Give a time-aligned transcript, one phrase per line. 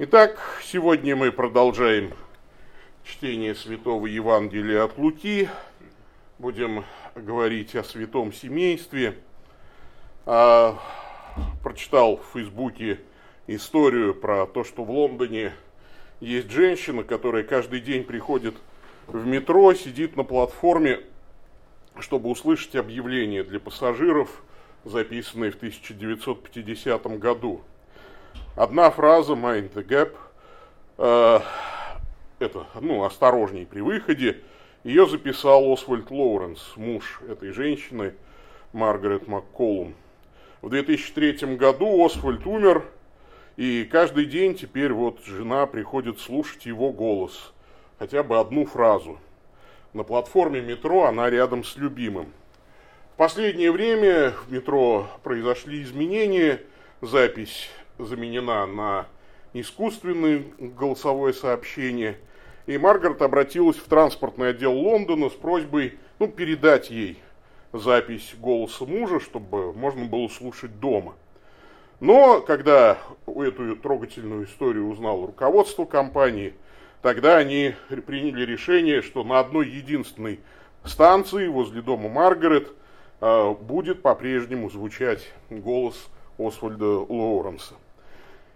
[0.00, 2.14] Итак, сегодня мы продолжаем
[3.02, 5.48] чтение Святого Евангелия от Луки.
[6.38, 6.84] Будем
[7.16, 9.18] говорить о святом семействе.
[10.24, 10.78] А,
[11.64, 13.00] прочитал в Фейсбуке
[13.48, 15.52] историю про то, что в Лондоне
[16.20, 18.54] есть женщина, которая каждый день приходит
[19.08, 21.00] в метро, сидит на платформе,
[21.98, 24.44] чтобы услышать объявление для пассажиров,
[24.84, 27.64] записанное в 1950 году.
[28.58, 30.16] Одна фраза «mind the gap»
[30.98, 31.40] э,
[32.40, 34.40] это, ну, осторожней при выходе,
[34.82, 38.14] ее записал Освальд Лоуренс, муж этой женщины,
[38.72, 39.94] Маргарет Макколум.
[40.60, 42.82] В 2003 году Освальд умер,
[43.56, 47.52] и каждый день теперь вот жена приходит слушать его голос,
[48.00, 49.20] хотя бы одну фразу.
[49.92, 52.32] На платформе метро она рядом с любимым.
[53.14, 56.60] В последнее время в метро произошли изменения,
[57.00, 59.06] запись заменена на
[59.52, 62.18] искусственное голосовое сообщение.
[62.66, 67.18] И Маргарет обратилась в транспортный отдел Лондона с просьбой ну, передать ей
[67.72, 71.14] запись голоса мужа, чтобы можно было слушать дома.
[72.00, 76.54] Но когда эту трогательную историю узнало руководство компании,
[77.02, 77.74] тогда они
[78.06, 80.40] приняли решение, что на одной единственной
[80.84, 82.72] станции возле дома Маргарет
[83.20, 87.74] э, будет по-прежнему звучать голос Освальда Лоуренса.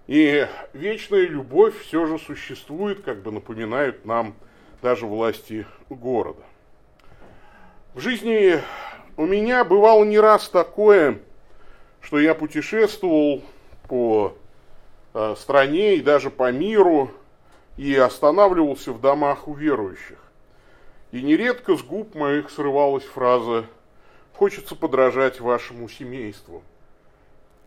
[0.07, 4.35] И вечная любовь все же существует, как бы напоминают нам
[4.83, 6.43] даже власти города.
[7.95, 8.61] В жизни
[9.17, 11.21] у меня бывало не раз такое,
[12.01, 13.43] что я путешествовал
[13.89, 14.37] по
[15.15, 17.13] э, стране и даже по миру
[17.77, 20.19] и останавливался в домах у верующих.
[21.13, 23.67] И нередко с губ моих срывалась фраза
[24.35, 26.63] «Хочется подражать вашему семейству».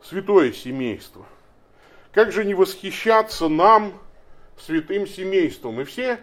[0.02, 1.25] Святое семейство–
[2.16, 3.94] как же не восхищаться нам,
[4.58, 5.82] святым семейством?
[5.82, 6.18] И все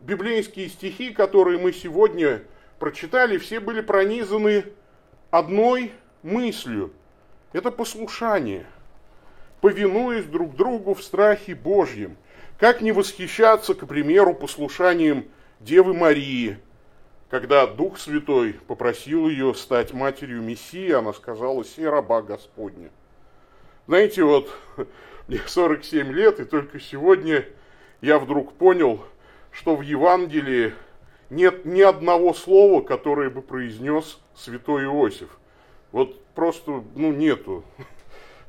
[0.00, 2.42] библейские стихи, которые мы сегодня
[2.80, 4.64] прочитали, все были пронизаны
[5.30, 5.92] одной
[6.24, 6.92] мыслью.
[7.52, 8.66] Это послушание.
[9.60, 12.16] Повинуясь друг другу в страхе Божьем.
[12.58, 15.28] Как не восхищаться, к примеру, послушанием
[15.60, 16.58] Девы Марии,
[17.28, 22.90] когда Дух Святой попросил ее стать матерью Мессии, она сказала, «Сей раба Господня».
[23.86, 24.50] Знаете, вот
[25.30, 27.46] мне 47 лет, и только сегодня
[28.00, 29.00] я вдруг понял,
[29.52, 30.74] что в Евангелии
[31.30, 35.28] нет ни одного слова, которое бы произнес святой Иосиф.
[35.92, 37.64] Вот просто, ну, нету.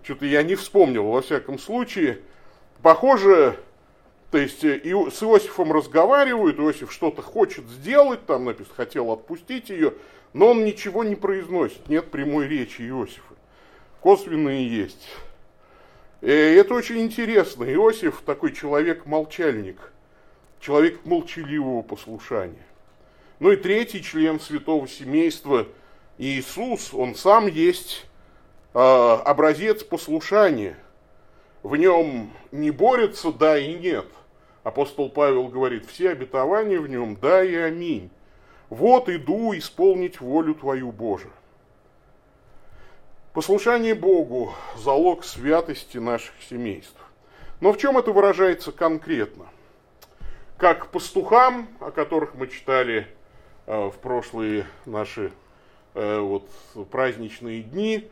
[0.03, 2.21] Что-то я не вспомнил, во всяком случае.
[2.81, 3.59] Похоже,
[4.31, 9.93] то есть и с Иосифом разговаривают, Иосиф что-то хочет сделать, там написано, хотел отпустить ее,
[10.33, 13.35] но он ничего не произносит, нет прямой речи Иосифа.
[13.99, 15.07] Косвенные есть.
[16.21, 17.63] И это очень интересно.
[17.63, 19.91] Иосиф такой человек-молчальник,
[20.59, 22.65] человек молчаливого послушания.
[23.39, 25.67] Ну и третий член святого семейства,
[26.19, 28.05] Иисус, он сам есть
[28.75, 30.77] э, образец послушания.
[31.63, 34.05] В нем не борется да и нет.
[34.63, 38.11] Апостол Павел говорит, все обетования в нем да и аминь.
[38.69, 41.31] Вот иду исполнить волю Твою, Боже.
[43.33, 46.97] Послушание Богу– залог святости наших семейств.
[47.61, 49.45] Но в чем это выражается конкретно?
[50.57, 53.07] Как пастухам, о которых мы читали
[53.67, 55.31] э, в прошлые наши
[55.93, 56.49] э, вот,
[56.91, 58.09] праздничные дни,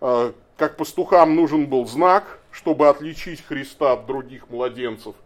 [0.00, 5.16] э, как пастухам нужен был знак, чтобы отличить Христа от других младенцев,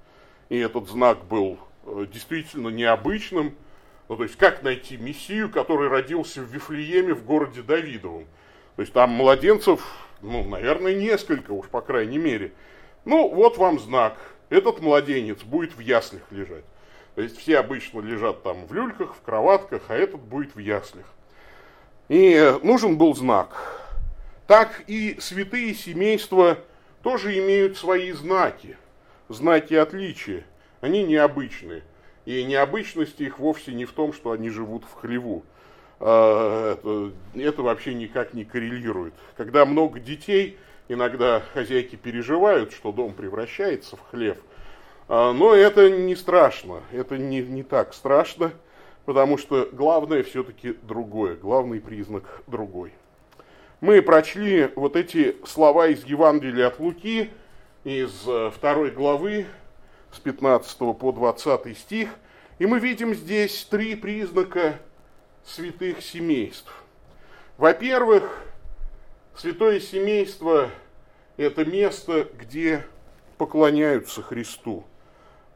[0.48, 3.54] и этот знак был действительно необычным.
[4.08, 8.24] Ну, то есть, как найти Мессию, который родился в Вифлееме в городе Давидовом–
[8.76, 9.86] то есть там младенцев,
[10.20, 12.52] ну, наверное, несколько уж, по крайней мере.
[13.04, 14.16] Ну, вот вам знак.
[14.50, 16.64] Этот младенец будет в яслях лежать.
[17.14, 21.06] То есть все обычно лежат там в люльках, в кроватках, а этот будет в яслях.
[22.08, 23.80] И нужен был знак.
[24.46, 26.58] Так и святые семейства
[27.02, 28.76] тоже имеют свои знаки,
[29.28, 30.44] знаки отличия.
[30.80, 31.82] Они необычные.
[32.24, 35.44] И необычность их вовсе не в том, что они живут в хлеву.
[36.06, 39.14] А, это, вообще никак не коррелирует.
[39.38, 44.36] Когда много детей, иногда хозяйки переживают, что дом превращается в хлев.
[45.08, 48.52] А, но это не страшно, это не, не так страшно,
[49.06, 52.92] потому что главное все-таки другое, главный признак другой.
[53.80, 57.30] Мы прочли вот эти слова из Евангелия от Луки,
[57.84, 59.46] из э, второй главы,
[60.12, 62.10] с 15 по 20 стих,
[62.58, 64.74] и мы видим здесь три признака
[65.46, 66.72] святых семейств.
[67.56, 68.42] Во-первых,
[69.36, 70.70] святое семейство–
[71.36, 72.84] это место, где
[73.38, 74.84] поклоняются Христу.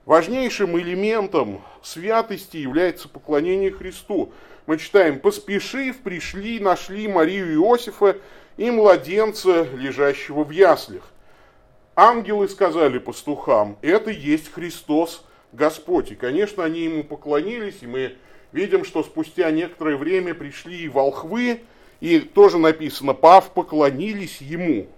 [0.05, 4.32] Важнейшим элементом святости является поклонение Христу.
[4.67, 8.17] Мы читаем, поспешив, пришли, нашли Марию Иосифа
[8.56, 11.11] и младенца, лежащего в яслях.
[11.94, 16.12] Ангелы сказали пастухам, это есть Христос Господь.
[16.12, 18.17] И, конечно, они ему поклонились, и мы
[18.53, 21.62] видим, что спустя некоторое время пришли и волхвы,
[22.00, 24.89] и тоже написано, пав, поклонились ему.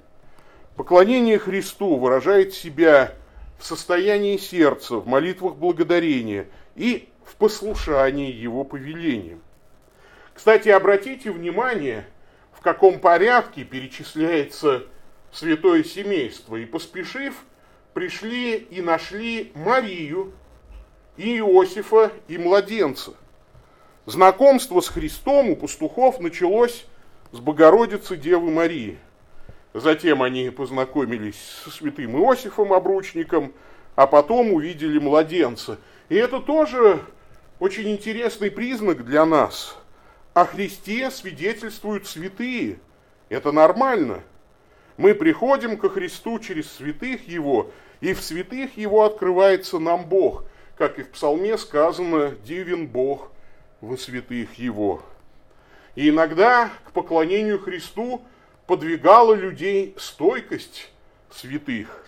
[0.77, 3.15] Поклонение Христу выражает себя
[3.59, 9.41] в состоянии сердца, в молитвах благодарения и в послушании Его повелениям.
[10.35, 12.07] Кстати, обратите внимание,
[12.53, 14.87] в каком порядке перечисляется
[15.33, 16.57] святое семейство.
[16.57, 17.35] И поспешив,
[17.95, 20.33] пришли и нашли Марию,
[21.17, 23.13] и Иосифа, и младенца.
[24.11, 26.85] Знакомство с Христом у пастухов началось
[27.31, 28.99] с Богородицы Девы Марии.
[29.73, 33.53] Затем они познакомились со святым Иосифом Обручником,
[33.95, 35.79] а потом увидели младенца.
[36.09, 37.01] И это тоже
[37.61, 39.79] очень интересный признак для нас.
[40.35, 42.81] О Христе свидетельствуют святые.
[43.29, 44.25] Это нормально.
[44.97, 47.71] Мы приходим ко Христу через святых Его,
[48.01, 50.47] и в святых Его открывается нам Бог.
[50.77, 53.31] Как и в псалме сказано, «Дивен Бог
[53.81, 55.03] во святых Его».
[55.95, 58.23] И иногда к поклонению Христу
[58.67, 60.91] подвигала людей стойкость
[61.31, 62.07] святых.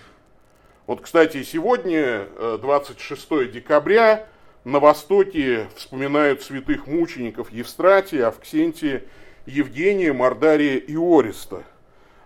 [0.87, 2.29] Вот, кстати, сегодня,
[2.61, 4.27] 26 э, декабря,
[4.65, 9.03] на Востоке вспоминают святых мучеников Евстратия, Авксентия,
[9.47, 11.65] Евгения, Мордария и Ориста.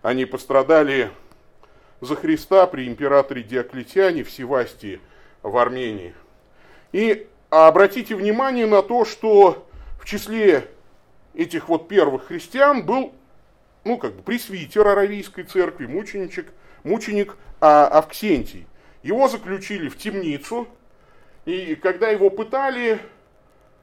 [0.02, 1.10] Они пострадали
[2.00, 5.00] за Христа при императоре Диоклетиане в Севастии
[5.42, 6.14] в Армении.
[6.92, 7.26] И
[7.64, 9.66] обратите внимание на то, что
[9.98, 10.68] в числе
[11.34, 13.14] этих вот первых христиан был,
[13.84, 18.66] ну, как бы пресвитер Аравийской церкви, мученичек, мученик а, Авксентий.
[19.02, 20.66] Его заключили в темницу,
[21.44, 22.98] и когда его пытали,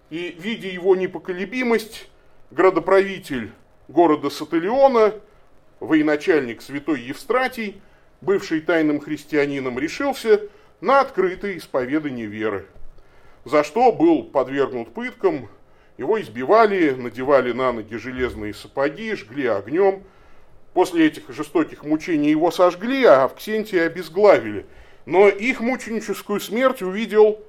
[0.09, 2.09] и видя его непоколебимость,
[2.51, 3.51] градоправитель
[3.87, 5.13] города Сателиона,
[5.79, 7.81] военачальник святой Евстратий,
[8.21, 10.41] бывший тайным христианином, решился
[10.81, 12.65] на открытое исповедание веры,
[13.45, 15.49] за что был подвергнут пыткам,
[15.97, 20.03] его избивали, надевали на ноги железные сапоги, жгли огнем.
[20.73, 24.65] После этих жестоких мучений его сожгли, а Авксентия обезглавили.
[25.05, 27.39] Но их мученическую смерть увидел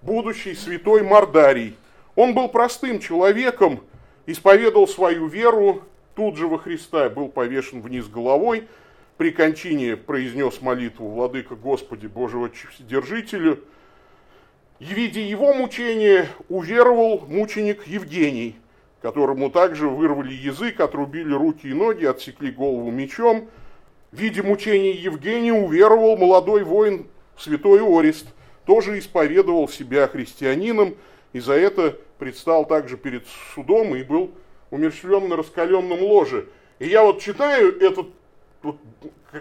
[0.00, 1.76] будущий святой Мардарий.
[2.14, 3.80] Он был простым человеком,
[4.26, 5.82] исповедовал свою веру,
[6.14, 8.66] тут же во Христа был повешен вниз головой,
[9.18, 13.60] при кончине произнес молитву «Владыка Господи Божьего Вседержителю», и,
[14.80, 18.56] видя его мучение, уверовал мученик Евгений,
[19.02, 23.48] которому также вырвали язык, отрубили руки и ноги, отсекли голову мечом.
[24.10, 27.06] Видя мучение Евгения, уверовал молодой воин
[27.38, 28.26] святой Орест,
[28.66, 30.96] тоже исповедовал себя христианином,
[31.32, 33.24] и за это предстал также перед
[33.54, 34.32] судом и был
[34.70, 36.48] умерщвлен на раскаленном ложе.
[36.78, 38.08] И я вот читаю этот,
[38.62, 38.78] вот,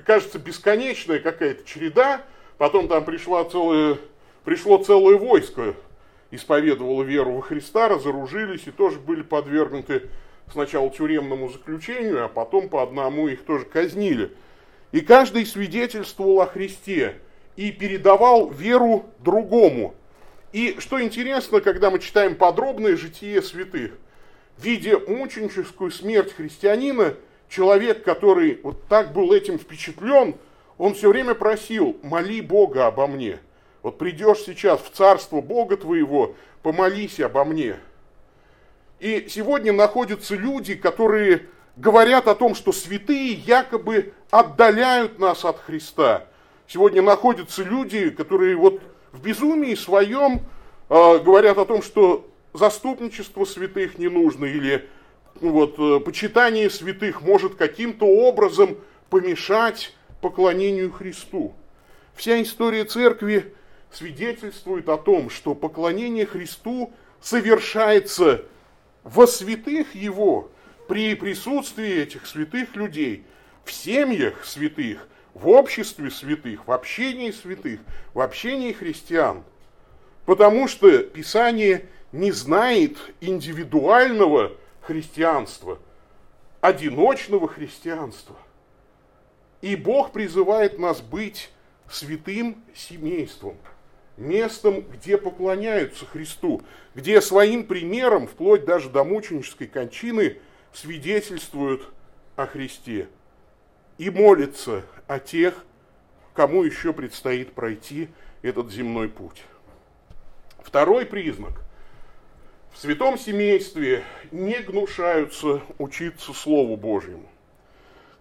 [0.05, 2.21] кажется, бесконечная какая-то череда,
[2.57, 3.97] потом там пришла целая
[4.43, 5.75] пришло целое войско,
[6.31, 10.03] исповедовало веру во Христа, разоружились и тоже были подвергнуты
[10.51, 14.31] сначала тюремному заключению, а потом по одному их тоже казнили.
[14.91, 17.15] И каждый свидетельствовал о Христе
[17.55, 19.93] и передавал веру другому.
[20.51, 23.91] И что интересно, когда мы читаем подробное житие святых,
[24.57, 27.13] видя мученическую смерть христианина,
[27.49, 30.35] человек, который вот так был этим впечатлен,
[30.79, 33.39] он все время просил, моли Бога обо мне–
[33.81, 37.77] вот придешь сейчас в царство Бога твоего, помолись обо мне.
[38.99, 46.25] И сегодня находятся люди, которые говорят о том, что святые якобы отдаляют нас от Христа.
[46.67, 48.81] Сегодня находятся люди, которые вот
[49.11, 50.41] в безумии своем
[50.89, 54.87] э, говорят о том, что заступничество святых не нужно, или
[55.39, 58.77] ну вот, э, почитание святых может каким-то образом
[59.09, 61.53] помешать поклонению Христу.
[62.13, 63.53] Вся история церкви
[63.91, 68.45] свидетельствует о том, что поклонение Христу совершается
[69.03, 70.49] во святых Его,
[70.87, 73.23] при присутствии этих святых людей,
[73.63, 77.79] в семьях святых, в обществе святых, в общении святых,
[78.13, 79.43] в общении христиан.
[80.25, 85.77] Потому что Писание не знает индивидуального христианства,
[86.61, 88.35] одиночного христианства.
[89.61, 91.51] И Бог призывает нас быть
[91.87, 93.57] святым семейством–
[94.19, 96.61] местом, где поклоняются Христу,
[96.95, 100.37] где своим примером, вплоть даже до мученической кончины,
[100.73, 101.89] свидетельствуют
[102.35, 103.07] о Христе
[103.97, 105.65] и молятся о тех,
[106.33, 108.09] кому еще предстоит пройти
[108.41, 109.43] этот земной путь.
[110.63, 111.61] Второй признак.
[112.71, 117.27] В святом семействе не гнушаются учиться Слову Божьему.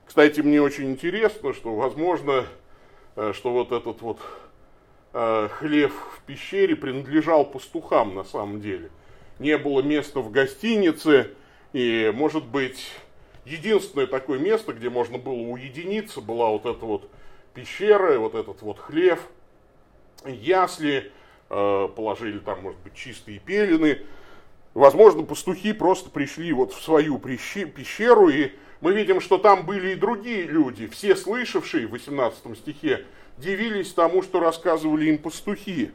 [0.07, 2.47] Кстати, мне очень интересно, что, возможно,
[3.15, 4.19] э, что вот этот вот
[5.13, 8.91] э, хлев в пещере принадлежал пастухам на самом деле.
[9.39, 11.31] Не было места в гостинице,
[11.73, 12.91] и, может быть,
[13.45, 17.11] единственное такое место, где можно было уединиться, была вот эта вот
[17.55, 19.21] пещера, вот этот вот хлев,
[20.25, 21.13] ясли,
[21.51, 24.03] э, положили там, может быть, чистые пелены.
[24.75, 29.97] Возможно, пастухи просто пришли вот в свою пещеру, и мы видим, что там были и
[29.97, 33.05] другие люди, все слышавшие в 18 стихе,
[33.39, 35.93] дивились тому, что рассказывали им пастухи.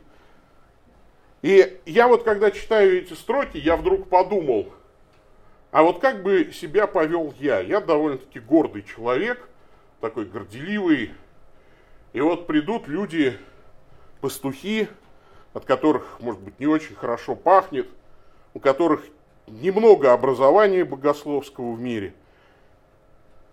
[1.42, 4.74] И я вот, когда читаю эти строки, я вдруг подумал,
[5.72, 7.60] а вот как бы себя повел я?
[7.60, 9.50] Я довольно-таки гордый человек,
[10.00, 11.12] такой горделивый.
[12.14, 13.38] И вот придут люди,
[14.22, 14.88] пастухи,
[15.54, 17.90] от которых, может быть, не очень хорошо пахнет,
[18.54, 19.04] у которых
[19.48, 22.14] немного образования богословского в мире.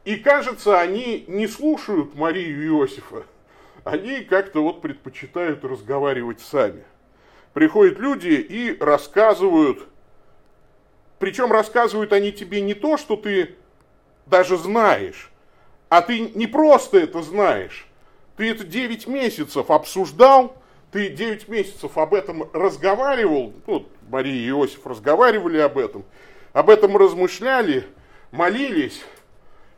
[0.05, 3.25] И кажется, они не слушают Марию Иосифа,
[3.85, 6.85] они как-то вот предпочитают разговаривать сами.
[7.53, 9.87] Приходят люди и рассказывают,
[11.19, 13.57] причем рассказывают они тебе не то, что ты
[14.27, 15.31] даже знаешь,
[15.89, 17.87] а ты не просто это знаешь,
[18.37, 20.57] ты это 9 месяцев обсуждал,
[20.93, 26.05] ты 9 месяцев об этом разговаривал, ну, Мария и Иосиф разговаривали об этом,
[26.53, 27.87] об этом размышляли,
[28.31, 29.03] молились,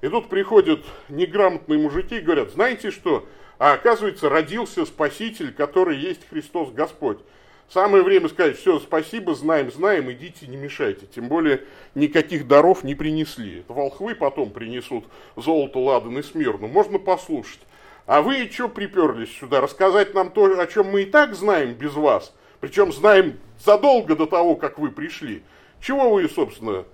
[0.03, 3.27] и тут приходят неграмотные мужики и говорят, знаете что,
[3.63, 7.21] а оказывается, родился Спаситель, который есть Христос Господь.
[7.69, 11.07] Самое время сказать, все, спасибо, знаем, знаем, идите, не мешайте.
[11.07, 11.63] Тем более,
[11.95, 13.61] никаких даров не принесли.
[13.61, 15.05] Это волхвы потом принесут
[15.37, 16.67] золото, ладан и смирну.
[16.67, 17.61] Можно послушать.
[18.05, 19.61] А вы что приперлись сюда?
[19.61, 22.35] Рассказать нам то, о чем мы и так знаем без вас.
[22.59, 25.45] Причем знаем задолго до того, как вы пришли.
[25.81, 26.85] Чего вы, собственно...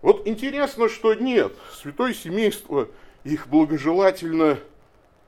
[0.00, 1.52] Вот интересно, что нет.
[1.70, 2.88] Святое семейство
[3.24, 4.58] их благожелательно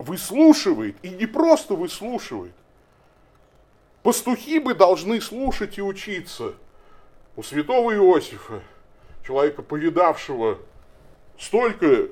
[0.04, 2.52] выслушивает, и не просто выслушивает.
[4.02, 6.54] Пастухи бы должны слушать и учиться.
[7.37, 8.62] У святого Иосифа,
[9.26, 10.58] человека, повидавшего
[11.38, 12.08] столько,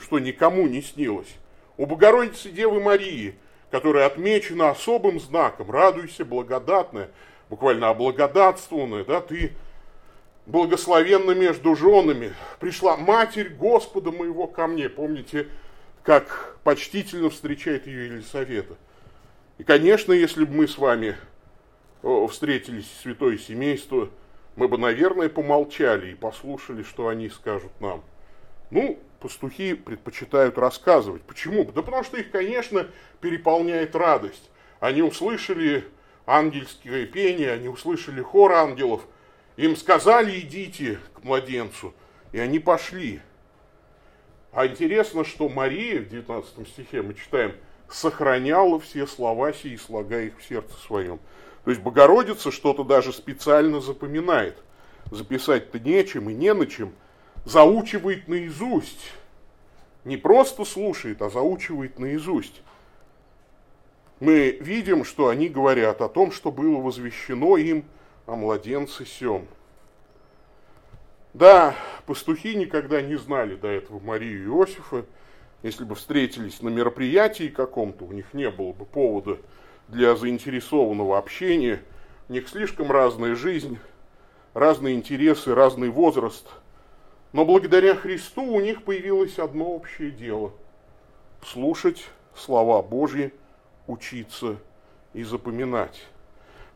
[0.00, 1.34] что никому не снилось.
[1.76, 3.36] У Богородицы Девы Марии,
[3.70, 7.10] которая отмечена особым знаком, радуйся, благодатная,
[7.48, 9.52] буквально облагодатствованная, да, ты
[10.46, 15.48] благословенна между женами, пришла Матерь Господа моего ко мне, помните,
[16.02, 18.76] как почтительно встречает ее Елисавета.
[19.58, 21.16] И, конечно, если бы мы с вами
[22.28, 24.08] встретились святое семейство,
[24.56, 28.02] мы бы, наверное, помолчали и послушали, что они скажут нам.
[28.70, 31.22] Ну, пастухи предпочитают рассказывать.
[31.22, 31.64] Почему?
[31.64, 32.86] Да потому что их, конечно,
[33.20, 34.50] переполняет радость.
[34.80, 35.84] Они услышали
[36.24, 39.02] ангельское пение, они услышали хор ангелов,
[39.56, 41.92] им сказали, идите к младенцу,
[42.32, 43.20] и они пошли.
[44.52, 47.54] А интересно, что Мария в 19 стихе мы читаем,
[47.88, 51.20] сохраняла все слова сии, слагая их в сердце своем.
[51.64, 54.56] То есть Богородица что-то даже специально запоминает.
[55.10, 56.92] Записать-то нечем и не на чем.
[57.44, 59.12] Заучивает наизусть.
[60.04, 62.62] Не просто слушает, а заучивает наизусть.
[64.18, 67.84] Мы видим, что они говорят о том, что было возвещено им
[68.26, 69.46] о младенце сем.
[71.32, 75.04] Да, пастухи никогда не знали до этого Марию и Иосифа.
[75.62, 79.38] Если бы встретились на мероприятии каком-то, у них не было бы повода
[79.88, 81.82] для заинтересованного общения.
[82.28, 83.78] У них слишком разная жизнь,
[84.54, 86.48] разные интересы, разный возраст.
[87.32, 90.52] Но благодаря Христу у них появилось одно общее дело–
[91.44, 93.32] слушать слова Божьи,
[93.86, 94.56] учиться
[95.12, 96.06] и запоминать.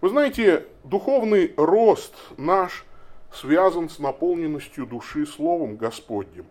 [0.01, 2.85] Вы знаете, духовный рост наш–
[3.35, 6.47] связан с наполненностью души Словом Господним.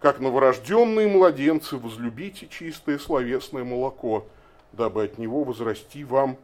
[0.00, 4.26] Как новорожденные младенцы, возлюбите чистое словесное молоко,
[4.72, 6.36] дабы от него возрасти вам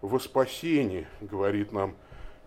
[0.00, 1.94] во спасение, говорит нам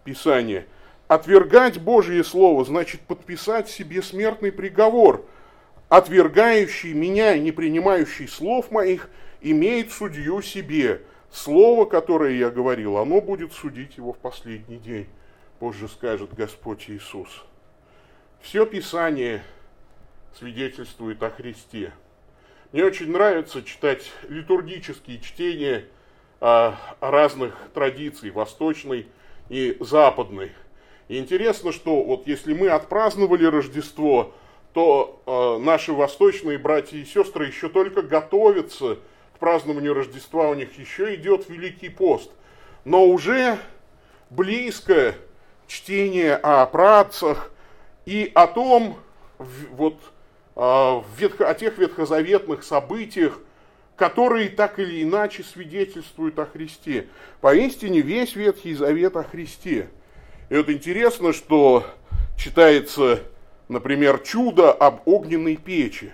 [0.03, 0.67] Писание.
[1.07, 5.25] Отвергать Божье Слово значит подписать себе смертный приговор.
[5.89, 9.09] Отвергающий меня и не принимающий слов моих
[9.41, 11.01] имеет судью себе.
[11.31, 15.07] Слово, которое я говорил, оно будет судить его в последний день
[15.59, 17.43] позже скажет Господь Иисус.
[18.39, 19.43] Все Писание
[20.37, 21.91] свидетельствует о Христе.
[22.71, 25.85] Мне очень нравится читать литургические чтения
[26.39, 29.07] о разных традиций, восточной
[29.49, 30.53] и западной.
[31.09, 34.33] И интересно, что вот если мы отпраздновали Рождество,
[34.73, 38.99] то э, наши восточные братья и сестры еще только готовятся
[39.35, 42.31] к празднованию Рождества у них еще идет Великий пост.
[42.85, 43.57] Но уже
[44.29, 45.15] близко
[45.69, 47.51] чтение о працах
[48.05, 48.97] и о том,
[49.37, 49.97] вот,
[50.55, 53.39] а, о тех ветхозаветных событиях,
[53.95, 57.07] которые так или иначе свидетельствуют о Христе.
[57.39, 59.89] Поистине весь Ветхий Завет о Христе.
[60.49, 61.85] И вот интересно, что
[62.37, 63.19] читается,
[63.67, 66.11] например, чудо об огненной печи,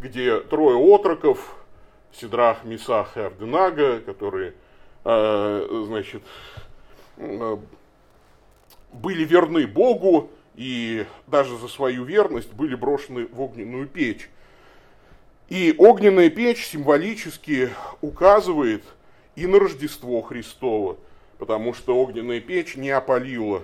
[0.00, 1.56] где трое отроков,
[2.12, 4.54] Сидрах, Мисах и Арденага, которые,
[5.04, 6.22] э, значит,
[7.18, 7.58] э,
[8.96, 14.28] были верны Богу и даже за свою верность были брошены в огненную печь.
[15.48, 18.82] И огненная печь символически указывает
[19.36, 20.96] и на Рождество Христово,
[21.38, 23.62] потому что огненная печь не опалила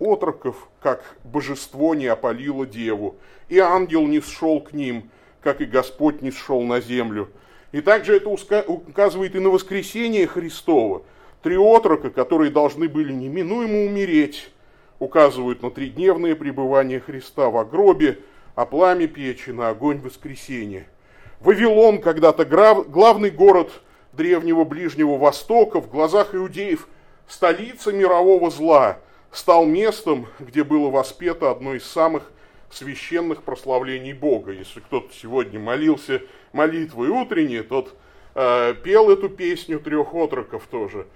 [0.00, 3.16] отроков, как божество не опалило деву,
[3.48, 5.10] и ангел не сшел к ним,
[5.42, 7.28] как и Господь не сшел на землю.
[7.72, 11.02] И также это указывает и на воскресение Христова.
[11.42, 14.50] Три отрока, которые должны были неминуемо умереть,
[15.00, 18.20] указывают на тридневное пребывание Христа в гробе,
[18.54, 20.86] а пламя печи на огонь воскресения–
[21.40, 23.70] Вавилон, когда-то главный город
[24.12, 26.86] древнего Ближнего Востока, в глазах иудеев
[27.26, 28.98] столица мирового зла,
[29.32, 32.30] стал местом, где было воспето одно из самых
[32.70, 34.52] священных прославлений Бога.
[34.52, 36.20] Если кто-то сегодня молился
[36.52, 37.96] молитвой утренней, тот
[38.34, 41.06] э, пел эту песню трех отроков тоже.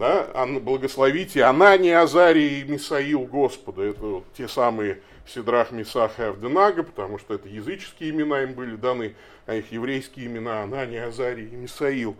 [0.00, 0.30] Да?
[0.46, 3.82] Благословите Анани, Азарий и Мисаил Господа.
[3.82, 8.76] Это вот те самые Сидрах, Мисах и Авденага, потому что это языческие имена им были
[8.76, 9.14] даны,
[9.44, 12.16] а их еврейские имена Анани, Азарий и Мисаил.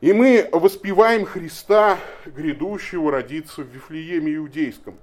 [0.00, 4.94] И мы воспеваем Христа, грядущего родиться в Вифлееме Иудейском.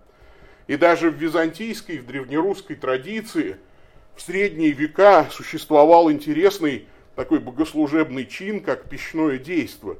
[0.68, 3.58] И даже в византийской, в древнерусской традиции
[4.16, 9.98] в средние века существовал интересный такой богослужебный чин, как пищное действо.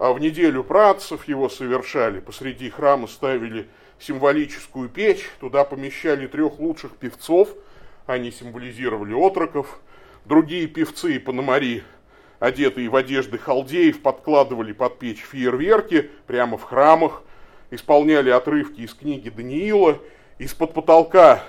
[0.00, 6.96] А в неделю працев его совершали, посреди храма ставили символическую печь, туда помещали трех лучших
[6.96, 7.50] певцов,
[8.06, 9.78] они символизировали отроков,
[10.24, 11.82] другие певцы и пономари,
[12.38, 17.22] одетые в одежды халдеев, подкладывали под печь фейерверки прямо в храмах,
[17.70, 19.98] исполняли отрывки из книги Даниила,
[20.38, 21.44] из-под потолка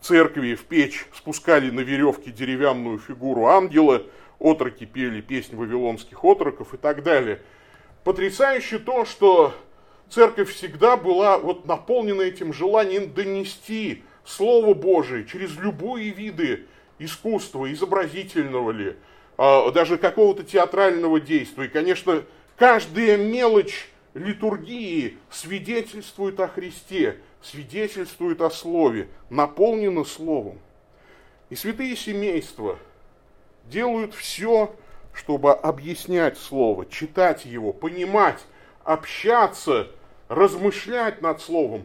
[0.00, 4.04] церкви в печь спускали на веревке деревянную фигуру ангела,
[4.38, 7.40] отроки пели песнь вавилонских отроков и так далее.
[8.04, 9.54] Потрясающе то, что
[10.08, 16.66] церковь всегда была вот наполнена этим желанием донести Слово Божие через любые виды
[16.98, 18.96] искусства, изобразительного ли,
[19.36, 21.66] а, даже какого-то театрального действия.
[21.66, 22.24] И, конечно,
[22.56, 30.58] каждая мелочь литургии свидетельствует о Христе, свидетельствует о Слове, наполнена Словом.
[31.50, 32.78] И святые семейства
[33.66, 34.74] делают все,
[35.20, 38.42] чтобы объяснять Слово, читать его, понимать,
[38.84, 39.88] общаться
[40.28, 41.84] размышлять над Словом.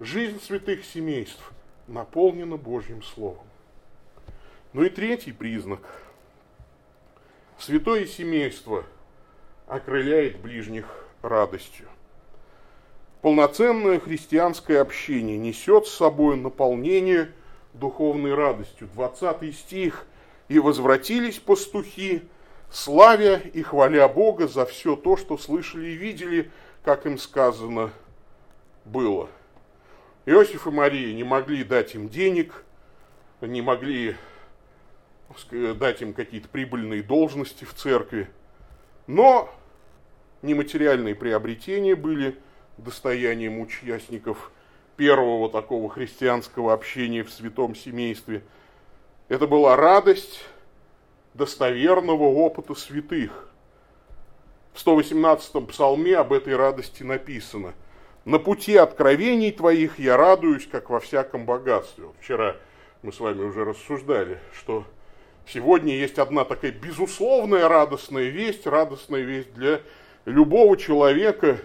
[0.00, 1.52] Жизнь святых семейств
[1.86, 3.44] наполнена Божьим Словом.
[4.72, 5.80] Ну и третий признак.
[7.58, 8.86] Святое семейство
[9.66, 10.86] окрыляет ближних
[11.20, 11.88] радостью.
[13.20, 17.32] Полноценное христианское общение несет с собой наполнение
[17.74, 18.88] духовной радостью.
[18.94, 20.06] 20 стих.
[20.48, 22.22] «И возвратились пастухи,
[22.72, 26.50] славя и хваля Бога за все то, что слышали и видели,
[26.82, 27.92] как им сказано
[28.84, 29.28] было.
[30.24, 32.64] Иосиф и Мария не могли дать им денег,
[33.40, 34.16] не могли
[35.50, 38.28] дать им какие-то прибыльные должности в церкви,
[39.06, 39.52] но
[40.42, 42.38] нематериальные приобретения были
[42.78, 44.50] достоянием участников
[44.96, 48.42] первого такого христианского общения в святом семействе.
[49.28, 50.44] Это была радость
[51.34, 53.48] достоверного опыта святых–
[54.72, 57.74] в 118-м псалме об этой радости написано.
[58.24, 62.06] «На пути откровений твоих я радуюсь, как во всяком богатстве».
[62.06, 62.56] Вот вчера
[63.02, 64.84] мы с вами уже рассуждали, что
[65.46, 69.80] сегодня есть одна такая безусловная радостная весть, радостная весть для
[70.24, 71.58] любого человека,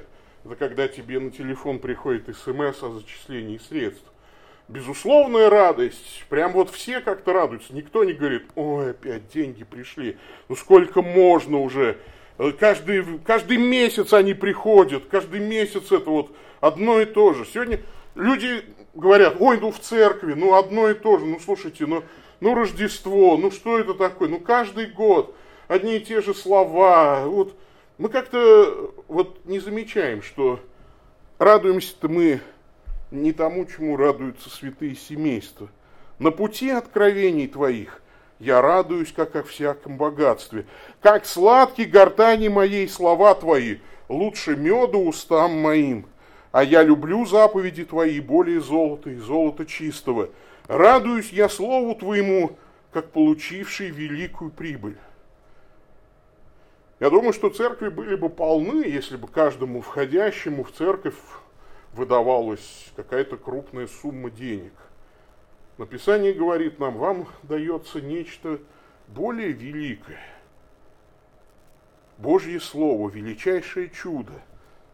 [0.44, 4.06] это когда тебе на телефон приходит смс о зачислении средств.
[4.68, 10.18] Безусловная радость, прям вот все как-то радуются, никто не говорит, ой, опять деньги пришли,
[10.50, 11.98] ну сколько можно уже,
[12.60, 17.46] Каждый, каждый месяц они приходят, каждый месяц это вот одно и то же.
[17.46, 17.80] Сегодня
[18.14, 22.04] люди говорят, ой, ну в церкви, ну одно и то же, ну слушайте, ну,
[22.40, 25.36] ну Рождество, ну что это такое, ну каждый год
[25.68, 27.26] одни и те же слова.
[27.26, 27.58] Вот
[27.98, 30.60] мы как-то вот не замечаем, что
[31.40, 32.40] радуемся-то мы
[33.12, 35.70] не тому, чему радуются святые семейства.
[36.20, 38.02] На пути откровений твоих
[38.40, 40.66] я радуюсь, как о всяком богатстве.
[41.02, 43.78] Как сладки гортани моей слова твои,
[44.10, 46.06] лучше меду устам моим.
[46.52, 50.30] А я люблю заповеди твои более золота и золота чистого.
[50.68, 52.58] Радуюсь я слову твоему,
[52.92, 54.98] как получивший великую прибыль.
[57.00, 61.14] Я думаю, что церкви были бы полны, если бы каждому входящему в церковь
[61.94, 64.74] выдавалась какая-то крупная сумма денег.
[65.78, 68.60] Но Писание говорит нам, вам дается нечто
[69.08, 70.22] более великое.
[72.18, 74.34] Божье Слово, величайшее чудо,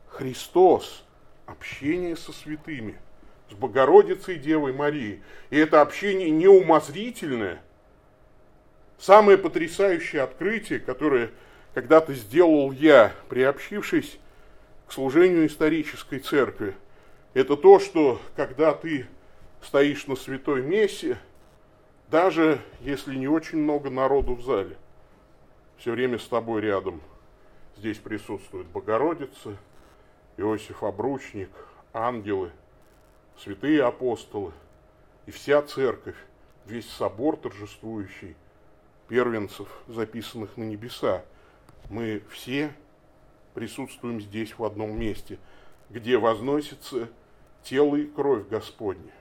[0.08, 1.06] Христос,
[1.46, 2.98] общение со святыми,
[3.50, 5.24] с Богородицей Девой Марией.
[5.50, 7.62] И это общение неумозрительное.
[8.98, 11.32] Самое потрясающее открытие, которое
[11.74, 14.20] когда-то сделал я, приобщившись
[14.88, 16.76] к служению исторической церкви,
[17.34, 19.08] это то, что когда ты
[19.62, 21.18] стоишь на святой мессе,
[22.10, 24.78] даже если не очень много народу в зале,
[25.78, 27.02] все время с тобой рядом.
[27.76, 29.58] Здесь присутствует Богородица,
[30.38, 31.50] Иосиф Обручник,
[31.92, 32.52] ангелы,
[33.38, 34.52] святые апостолы
[35.26, 36.16] и вся церковь,
[36.66, 38.36] весь собор торжествующий,
[39.08, 41.24] первенцев, записанных на небеса.
[41.90, 42.74] Мы все
[43.54, 45.40] присутствуем здесь в одном месте,
[45.90, 47.10] где возносится
[47.64, 49.14] тело и кровь Господня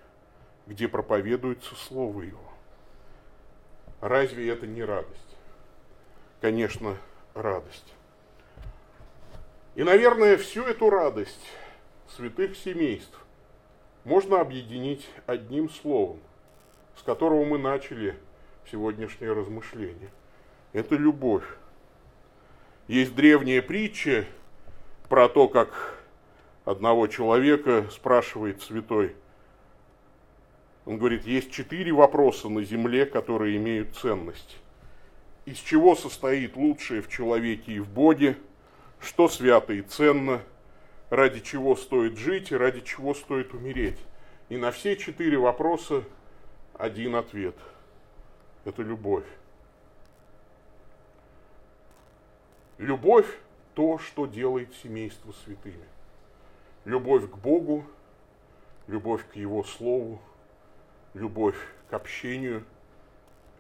[0.67, 2.53] где проповедуется Слово Его.
[4.01, 5.37] Разве это не радость?
[6.41, 6.97] Конечно,
[7.35, 7.95] радость.
[9.75, 11.51] И, наверное, всю эту радость
[12.09, 13.19] святых семейств
[14.05, 16.21] можно объединить одним словом,
[16.97, 18.19] с которого мы начали
[18.71, 20.11] сегодняшнее размышление.
[20.73, 21.45] Это любовь.
[22.89, 24.27] Есть древняя притча
[25.09, 26.02] про то, как
[26.65, 29.15] одного человека спрашивает святой
[30.85, 34.59] он говорит, есть четыре вопроса на Земле, которые имеют ценность.
[35.45, 38.37] Из чего состоит лучшее в человеке и в Боге,
[39.01, 40.43] что свято и ценно,
[41.11, 43.99] ради чего стоит жить и ради чего стоит умереть.
[44.49, 46.05] И на все четыре вопроса
[46.75, 47.57] один ответ.
[48.65, 49.27] Это любовь.
[52.79, 53.27] Любовь–
[53.75, 55.92] то, что делает семейство святыми.
[56.85, 57.85] Любовь к Богу,
[58.87, 60.21] любовь к Его Слову–
[61.15, 61.57] любовь
[61.91, 62.65] к общению,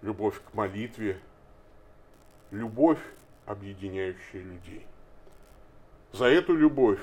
[0.00, 1.20] любовь к молитве,
[2.50, 3.00] любовь,
[3.46, 4.86] объединяющая людей.
[6.12, 7.00] За эту любовь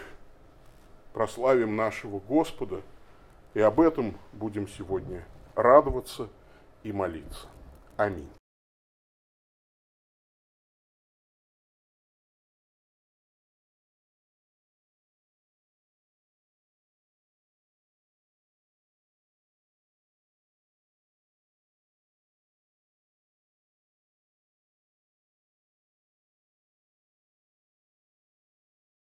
[1.13, 2.81] прославим нашего Господа,
[3.53, 6.29] и об этом будем сегодня радоваться
[6.83, 7.47] и молиться.
[7.97, 8.29] Аминь.